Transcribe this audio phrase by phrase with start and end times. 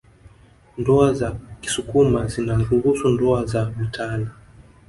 [0.77, 4.27] Ndoa za kisukuma zinaruhusu ndoa za mitaala